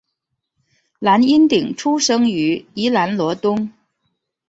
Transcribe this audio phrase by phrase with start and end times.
[0.97, 3.71] 蓝荫鼎出生于宜兰罗东